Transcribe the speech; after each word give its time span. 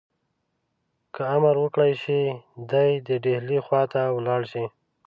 که 1.13 1.21
امر 1.35 1.55
وکړای 1.63 1.93
شي 2.01 2.19
دی 2.71 2.89
دي 3.05 3.15
ډهلي 3.25 3.59
خواته 3.65 4.01
ولاړ 4.15 4.41
شي. 4.51 4.65